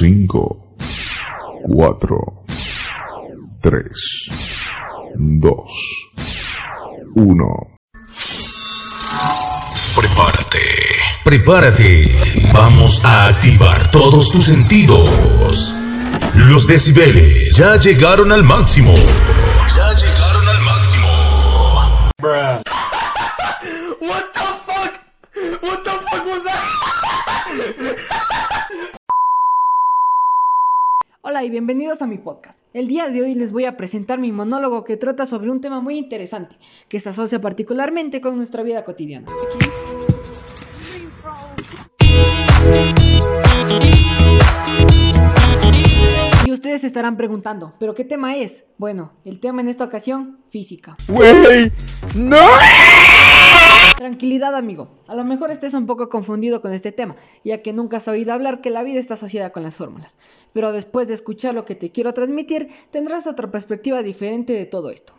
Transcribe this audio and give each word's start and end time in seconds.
5, 0.00 0.76
4, 1.66 2.44
3, 3.60 3.82
2, 5.16 5.54
1. 7.16 7.44
Prepárate, 9.96 10.60
prepárate. 11.24 12.14
Vamos 12.52 13.04
a 13.04 13.26
activar 13.26 13.90
todos 13.90 14.30
tus 14.30 14.44
sentidos. 14.44 15.74
Los 16.34 16.68
decibeles 16.68 17.56
ya 17.56 17.74
llegaron 17.74 18.30
al 18.30 18.44
máximo. 18.44 18.94
Hola 31.30 31.44
y 31.44 31.50
bienvenidos 31.50 32.00
a 32.00 32.06
mi 32.06 32.16
podcast. 32.16 32.60
El 32.72 32.88
día 32.88 33.10
de 33.10 33.20
hoy 33.20 33.34
les 33.34 33.52
voy 33.52 33.66
a 33.66 33.76
presentar 33.76 34.18
mi 34.18 34.32
monólogo 34.32 34.84
que 34.84 34.96
trata 34.96 35.26
sobre 35.26 35.50
un 35.50 35.60
tema 35.60 35.82
muy 35.82 35.98
interesante, 35.98 36.56
que 36.88 37.00
se 37.00 37.10
asocia 37.10 37.38
particularmente 37.38 38.22
con 38.22 38.38
nuestra 38.38 38.62
vida 38.62 38.82
cotidiana. 38.82 39.26
Y 46.46 46.50
ustedes 46.50 46.80
se 46.80 46.86
estarán 46.86 47.18
preguntando, 47.18 47.74
¿pero 47.78 47.94
qué 47.94 48.06
tema 48.06 48.34
es? 48.34 48.64
Bueno, 48.78 49.12
el 49.26 49.38
tema 49.38 49.60
en 49.60 49.68
esta 49.68 49.84
ocasión, 49.84 50.38
física. 50.48 50.96
Wey, 51.08 51.70
no. 52.14 52.40
Tranquilidad 53.98 54.54
amigo, 54.54 54.86
a 55.08 55.16
lo 55.16 55.24
mejor 55.24 55.50
estés 55.50 55.74
un 55.74 55.86
poco 55.86 56.08
confundido 56.08 56.62
con 56.62 56.72
este 56.72 56.92
tema, 56.92 57.16
ya 57.42 57.58
que 57.58 57.72
nunca 57.72 57.96
has 57.96 58.06
oído 58.06 58.32
hablar 58.32 58.60
que 58.60 58.70
la 58.70 58.84
vida 58.84 59.00
está 59.00 59.14
asociada 59.14 59.50
con 59.50 59.64
las 59.64 59.76
fórmulas, 59.76 60.18
pero 60.52 60.70
después 60.70 61.08
de 61.08 61.14
escuchar 61.14 61.52
lo 61.52 61.64
que 61.64 61.74
te 61.74 61.90
quiero 61.90 62.14
transmitir, 62.14 62.68
tendrás 62.92 63.26
otra 63.26 63.50
perspectiva 63.50 64.04
diferente 64.04 64.52
de 64.52 64.66
todo 64.66 64.90
esto. 64.90 65.14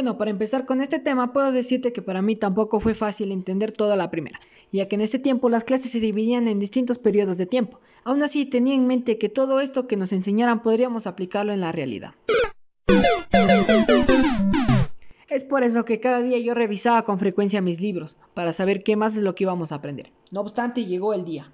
Bueno, 0.00 0.16
para 0.16 0.30
empezar 0.30 0.64
con 0.64 0.80
este 0.80 0.98
tema, 0.98 1.34
puedo 1.34 1.52
decirte 1.52 1.92
que 1.92 2.00
para 2.00 2.22
mí 2.22 2.34
tampoco 2.34 2.80
fue 2.80 2.94
fácil 2.94 3.32
entender 3.32 3.70
toda 3.70 3.96
la 3.96 4.10
primera, 4.10 4.40
ya 4.72 4.88
que 4.88 4.94
en 4.94 5.02
ese 5.02 5.18
tiempo 5.18 5.50
las 5.50 5.64
clases 5.64 5.90
se 5.90 6.00
dividían 6.00 6.48
en 6.48 6.58
distintos 6.58 6.96
periodos 6.96 7.36
de 7.36 7.44
tiempo. 7.44 7.80
Aún 8.04 8.22
así, 8.22 8.46
tenía 8.46 8.74
en 8.74 8.86
mente 8.86 9.18
que 9.18 9.28
todo 9.28 9.60
esto 9.60 9.86
que 9.86 9.98
nos 9.98 10.14
enseñaran 10.14 10.62
podríamos 10.62 11.06
aplicarlo 11.06 11.52
en 11.52 11.60
la 11.60 11.70
realidad. 11.70 12.14
Es 15.28 15.44
por 15.44 15.64
eso 15.64 15.84
que 15.84 16.00
cada 16.00 16.22
día 16.22 16.38
yo 16.38 16.54
revisaba 16.54 17.04
con 17.04 17.18
frecuencia 17.18 17.60
mis 17.60 17.82
libros, 17.82 18.16
para 18.32 18.54
saber 18.54 18.82
qué 18.82 18.96
más 18.96 19.14
es 19.16 19.22
lo 19.22 19.34
que 19.34 19.44
íbamos 19.44 19.70
a 19.70 19.74
aprender. 19.74 20.06
No 20.32 20.40
obstante, 20.40 20.86
llegó 20.86 21.12
el 21.12 21.26
día. 21.26 21.52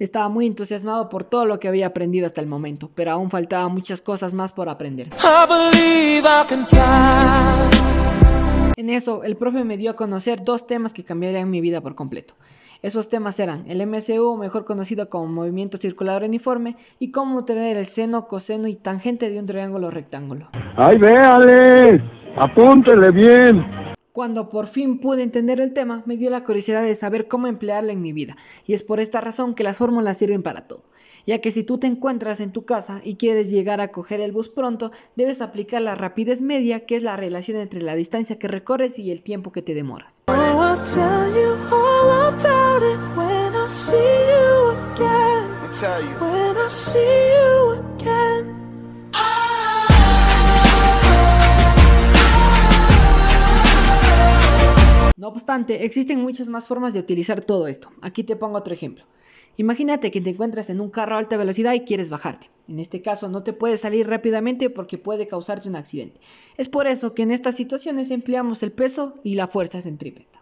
Estaba 0.00 0.30
muy 0.30 0.46
entusiasmado 0.46 1.10
por 1.10 1.24
todo 1.24 1.44
lo 1.44 1.60
que 1.60 1.68
había 1.68 1.88
aprendido 1.88 2.24
hasta 2.24 2.40
el 2.40 2.46
momento, 2.46 2.90
pero 2.94 3.10
aún 3.10 3.28
faltaban 3.28 3.70
muchas 3.72 4.00
cosas 4.00 4.32
más 4.32 4.50
por 4.50 4.70
aprender. 4.70 5.08
I 5.08 6.20
I. 6.22 6.70
En 8.76 8.88
eso, 8.88 9.22
el 9.24 9.36
profe 9.36 9.62
me 9.62 9.76
dio 9.76 9.90
a 9.90 9.96
conocer 9.96 10.42
dos 10.42 10.66
temas 10.66 10.94
que 10.94 11.04
cambiarían 11.04 11.50
mi 11.50 11.60
vida 11.60 11.82
por 11.82 11.94
completo. 11.94 12.32
Esos 12.80 13.10
temas 13.10 13.38
eran 13.40 13.64
el 13.68 13.86
MCU, 13.86 14.38
mejor 14.38 14.64
conocido 14.64 15.10
como 15.10 15.26
movimiento 15.26 15.76
circular 15.76 16.22
uniforme, 16.22 16.76
y 16.98 17.10
cómo 17.10 17.40
obtener 17.40 17.76
el 17.76 17.84
seno, 17.84 18.26
coseno 18.26 18.68
y 18.68 18.76
tangente 18.76 19.28
de 19.28 19.38
un 19.38 19.44
triángulo 19.44 19.90
rectángulo. 19.90 20.48
¡Ay, 20.76 20.96
véale! 20.96 22.02
Apúntele 22.38 23.10
bien. 23.10 23.79
Cuando 24.12 24.48
por 24.48 24.66
fin 24.66 24.98
pude 24.98 25.22
entender 25.22 25.60
el 25.60 25.72
tema, 25.72 26.02
me 26.04 26.16
dio 26.16 26.30
la 26.30 26.42
curiosidad 26.42 26.82
de 26.82 26.96
saber 26.96 27.28
cómo 27.28 27.46
emplearlo 27.46 27.92
en 27.92 28.02
mi 28.02 28.12
vida, 28.12 28.36
y 28.66 28.74
es 28.74 28.82
por 28.82 28.98
esta 28.98 29.20
razón 29.20 29.54
que 29.54 29.62
las 29.62 29.78
fórmulas 29.78 30.18
sirven 30.18 30.42
para 30.42 30.66
todo, 30.66 30.82
ya 31.26 31.40
que 31.40 31.52
si 31.52 31.62
tú 31.62 31.78
te 31.78 31.86
encuentras 31.86 32.40
en 32.40 32.50
tu 32.50 32.64
casa 32.64 33.00
y 33.04 33.14
quieres 33.14 33.52
llegar 33.52 33.80
a 33.80 33.92
coger 33.92 34.20
el 34.20 34.32
bus 34.32 34.48
pronto, 34.48 34.90
debes 35.14 35.42
aplicar 35.42 35.82
la 35.82 35.94
rapidez 35.94 36.40
media, 36.40 36.86
que 36.86 36.96
es 36.96 37.04
la 37.04 37.16
relación 37.16 37.58
entre 37.58 37.82
la 37.82 37.94
distancia 37.94 38.36
que 38.36 38.48
recorres 38.48 38.98
y 38.98 39.12
el 39.12 39.22
tiempo 39.22 39.52
que 39.52 39.62
te 39.62 39.74
demoras. 39.74 40.24
Oh, 40.26 40.40
obstante, 55.30 55.84
existen 55.84 56.20
muchas 56.20 56.48
más 56.48 56.68
formas 56.68 56.92
de 56.92 57.00
utilizar 57.00 57.40
todo 57.40 57.66
esto. 57.66 57.90
Aquí 58.02 58.24
te 58.24 58.36
pongo 58.36 58.58
otro 58.58 58.74
ejemplo. 58.74 59.04
Imagínate 59.56 60.10
que 60.10 60.20
te 60.20 60.30
encuentras 60.30 60.70
en 60.70 60.80
un 60.80 60.90
carro 60.90 61.16
a 61.16 61.18
alta 61.18 61.36
velocidad 61.36 61.74
y 61.74 61.80
quieres 61.80 62.10
bajarte. 62.10 62.48
En 62.68 62.78
este 62.78 63.02
caso 63.02 63.28
no 63.28 63.42
te 63.42 63.52
puedes 63.52 63.80
salir 63.80 64.08
rápidamente 64.08 64.70
porque 64.70 64.96
puede 64.96 65.26
causarte 65.26 65.68
un 65.68 65.76
accidente. 65.76 66.20
Es 66.56 66.68
por 66.68 66.86
eso 66.86 67.14
que 67.14 67.22
en 67.22 67.30
estas 67.30 67.56
situaciones 67.56 68.10
empleamos 68.10 68.62
el 68.62 68.72
peso 68.72 69.14
y 69.22 69.34
la 69.34 69.48
fuerza 69.48 69.82
centrípeta. 69.82 70.40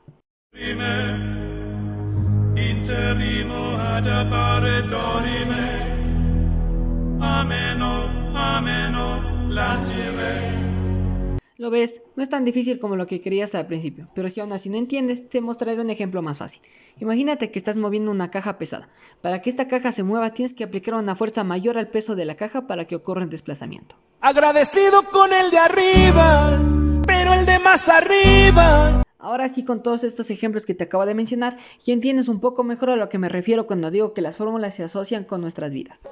Lo 11.60 11.70
ves, 11.70 12.02
no 12.14 12.22
es 12.22 12.28
tan 12.28 12.44
difícil 12.44 12.78
como 12.78 12.94
lo 12.94 13.08
que 13.08 13.20
creías 13.20 13.52
al 13.56 13.66
principio, 13.66 14.08
pero 14.14 14.30
si 14.30 14.38
aún 14.38 14.52
así 14.52 14.70
no 14.70 14.76
entiendes, 14.76 15.28
te 15.28 15.40
mostraré 15.40 15.80
un 15.80 15.90
ejemplo 15.90 16.22
más 16.22 16.38
fácil. 16.38 16.62
Imagínate 17.00 17.50
que 17.50 17.58
estás 17.58 17.76
moviendo 17.76 18.12
una 18.12 18.30
caja 18.30 18.58
pesada. 18.58 18.88
Para 19.22 19.42
que 19.42 19.50
esta 19.50 19.66
caja 19.66 19.90
se 19.90 20.04
mueva 20.04 20.32
tienes 20.32 20.54
que 20.54 20.62
aplicar 20.62 20.94
una 20.94 21.16
fuerza 21.16 21.42
mayor 21.42 21.76
al 21.76 21.88
peso 21.88 22.14
de 22.14 22.26
la 22.26 22.36
caja 22.36 22.68
para 22.68 22.84
que 22.84 22.94
ocurra 22.94 23.24
el 23.24 23.28
desplazamiento. 23.28 23.96
Agradecido 24.20 25.02
con 25.10 25.32
el 25.32 25.50
de 25.50 25.58
arriba, 25.58 26.62
pero 27.04 27.34
el 27.34 27.44
de 27.44 27.58
más 27.58 27.88
arriba. 27.88 29.02
Ahora 29.18 29.48
sí, 29.48 29.64
con 29.64 29.82
todos 29.82 30.04
estos 30.04 30.30
ejemplos 30.30 30.64
que 30.64 30.74
te 30.74 30.84
acabo 30.84 31.06
de 31.06 31.14
mencionar, 31.14 31.58
ya 31.84 31.92
entiendes 31.92 32.28
un 32.28 32.38
poco 32.38 32.62
mejor 32.62 32.90
a 32.90 32.96
lo 32.96 33.08
que 33.08 33.18
me 33.18 33.28
refiero 33.28 33.66
cuando 33.66 33.90
digo 33.90 34.14
que 34.14 34.22
las 34.22 34.36
fórmulas 34.36 34.76
se 34.76 34.84
asocian 34.84 35.24
con 35.24 35.40
nuestras 35.40 35.72
vidas. 35.72 36.08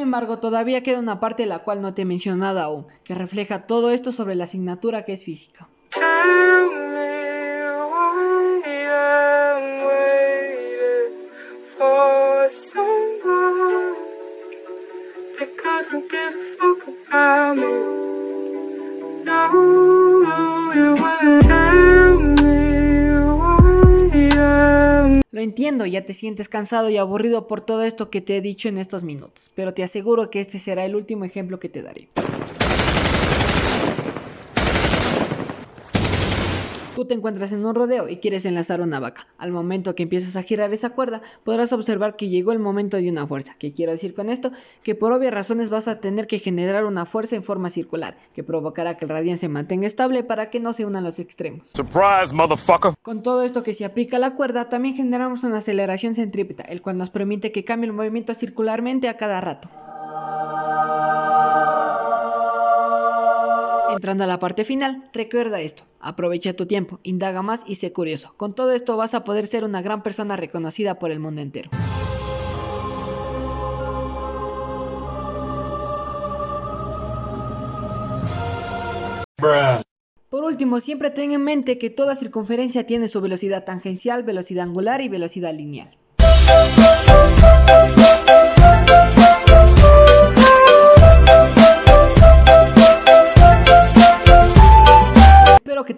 Embargo, 0.00 0.38
todavía 0.38 0.82
queda 0.82 0.98
una 0.98 1.20
parte 1.20 1.46
la 1.46 1.60
cual 1.60 1.82
no 1.82 1.94
te 1.94 2.02
he 2.02 2.04
mencionado 2.04 2.60
aún, 2.60 2.86
que 3.04 3.14
refleja 3.14 3.66
todo 3.66 3.90
esto 3.90 4.12
sobre 4.12 4.34
la 4.34 4.44
asignatura 4.44 5.04
que 5.04 5.12
es 5.12 5.24
física. 5.24 5.68
Entiendo, 25.50 25.84
ya 25.84 26.04
te 26.04 26.14
sientes 26.14 26.48
cansado 26.48 26.90
y 26.90 26.96
aburrido 26.96 27.48
por 27.48 27.60
todo 27.60 27.82
esto 27.82 28.08
que 28.08 28.20
te 28.20 28.36
he 28.36 28.40
dicho 28.40 28.68
en 28.68 28.78
estos 28.78 29.02
minutos, 29.02 29.50
pero 29.56 29.74
te 29.74 29.82
aseguro 29.82 30.30
que 30.30 30.38
este 30.38 30.60
será 30.60 30.84
el 30.84 30.94
último 30.94 31.24
ejemplo 31.24 31.58
que 31.58 31.68
te 31.68 31.82
daré. 31.82 32.08
Tú 36.94 37.04
te 37.04 37.14
encuentras 37.14 37.52
en 37.52 37.64
un 37.64 37.74
rodeo 37.74 38.08
y 38.08 38.16
quieres 38.16 38.44
enlazar 38.44 38.80
una 38.80 38.98
vaca. 38.98 39.28
Al 39.38 39.52
momento 39.52 39.94
que 39.94 40.02
empiezas 40.02 40.34
a 40.34 40.42
girar 40.42 40.72
esa 40.72 40.90
cuerda, 40.90 41.22
podrás 41.44 41.72
observar 41.72 42.16
que 42.16 42.28
llegó 42.28 42.50
el 42.50 42.58
momento 42.58 42.96
de 42.96 43.08
una 43.08 43.26
fuerza. 43.26 43.54
¿Qué 43.58 43.72
quiero 43.72 43.92
decir 43.92 44.12
con 44.12 44.28
esto? 44.28 44.50
Que 44.82 44.96
por 44.96 45.12
obvias 45.12 45.32
razones 45.32 45.70
vas 45.70 45.86
a 45.86 46.00
tener 46.00 46.26
que 46.26 46.40
generar 46.40 46.84
una 46.84 47.06
fuerza 47.06 47.36
en 47.36 47.44
forma 47.44 47.70
circular, 47.70 48.16
que 48.34 48.42
provocará 48.42 48.96
que 48.96 49.04
el 49.04 49.10
radián 49.10 49.38
se 49.38 49.48
mantenga 49.48 49.86
estable 49.86 50.24
para 50.24 50.50
que 50.50 50.58
no 50.58 50.72
se 50.72 50.84
unan 50.84 51.04
los 51.04 51.20
extremos. 51.20 51.68
Surprise, 51.68 52.34
motherfucker. 52.34 52.94
Con 53.02 53.22
todo 53.22 53.44
esto 53.44 53.62
que 53.62 53.72
se 53.72 53.84
aplica 53.84 54.16
a 54.16 54.20
la 54.20 54.34
cuerda, 54.34 54.68
también 54.68 54.96
generamos 54.96 55.44
una 55.44 55.58
aceleración 55.58 56.14
centrípeta, 56.14 56.64
el 56.64 56.82
cual 56.82 56.98
nos 56.98 57.10
permite 57.10 57.52
que 57.52 57.64
cambie 57.64 57.88
el 57.88 57.96
movimiento 57.96 58.34
circularmente 58.34 59.08
a 59.08 59.16
cada 59.16 59.40
rato. 59.40 59.70
Entrando 63.92 64.24
a 64.24 64.26
la 64.26 64.38
parte 64.38 64.64
final, 64.64 65.04
recuerda 65.12 65.60
esto, 65.60 65.84
aprovecha 66.00 66.52
tu 66.52 66.66
tiempo, 66.66 67.00
indaga 67.02 67.42
más 67.42 67.64
y 67.66 67.76
sé 67.76 67.92
curioso. 67.92 68.34
Con 68.36 68.54
todo 68.54 68.72
esto 68.72 68.96
vas 68.96 69.14
a 69.14 69.24
poder 69.24 69.46
ser 69.46 69.64
una 69.64 69.82
gran 69.82 70.02
persona 70.02 70.36
reconocida 70.36 70.98
por 70.98 71.10
el 71.10 71.20
mundo 71.20 71.40
entero. 71.40 71.70
Por 80.28 80.44
último, 80.44 80.80
siempre 80.80 81.10
ten 81.10 81.32
en 81.32 81.42
mente 81.42 81.78
que 81.78 81.90
toda 81.90 82.14
circunferencia 82.14 82.86
tiene 82.86 83.08
su 83.08 83.20
velocidad 83.20 83.64
tangencial, 83.64 84.22
velocidad 84.22 84.64
angular 84.64 85.00
y 85.00 85.08
velocidad 85.08 85.52
lineal. 85.54 85.96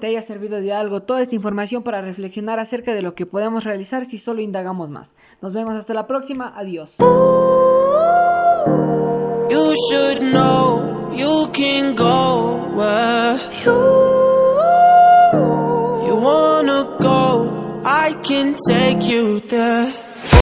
Haya 0.07 0.23
servido 0.23 0.61
de 0.61 0.73
algo 0.73 1.03
toda 1.03 1.23
esta 1.23 1.35
información 1.35 1.83
para 1.83 2.01
reflexionar 2.01 2.59
acerca 2.59 2.95
de 2.95 3.03
lo 3.03 3.15
que 3.15 3.27
podemos 3.27 3.65
realizar 3.65 4.05
si 4.05 4.19
solo 4.19 4.41
indagamos 4.41 4.91
más. 4.91 5.15
Nos 5.41 5.53
vemos 5.53 5.75
hasta 5.75 5.95
la 5.95 6.07
próxima. 6.07 6.53
Adiós. 6.57 6.99